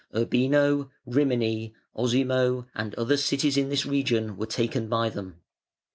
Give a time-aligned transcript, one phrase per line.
[0.15, 5.35] Urbino, Rimini, Osimo, and other cities in this region were taken by them.